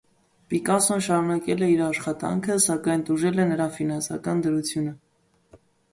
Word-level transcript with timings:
Պիկասոն 0.51 1.01
շարունակել 1.07 1.61
է 1.67 1.69
իր 1.73 1.83
աշխատանքը, 1.89 2.55
սակայն 2.65 3.03
տուժել 3.11 3.45
է 3.45 3.45
նրա 3.53 3.69
ֆինանսական 3.77 4.43
դրությունը։ 4.47 4.95